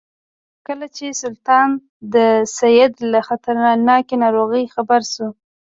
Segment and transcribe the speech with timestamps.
[0.67, 1.69] کله چې سلطان
[2.13, 2.15] د
[2.57, 5.27] سید له خطرناکې ناروغۍ خبر شو.